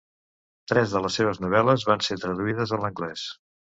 [0.71, 3.29] Tres de les seves novel·les van ser traduïdes a l'anglès.